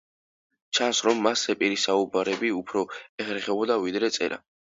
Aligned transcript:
ჩანს, 0.77 1.01
რომ 1.07 1.19
მას 1.25 1.43
ზეპირი 1.49 1.77
საუბრები 1.83 2.51
უფრო 2.61 2.83
ეხერხებოდა, 3.25 3.77
ვიდრე 3.87 4.13
წერა. 4.17 4.45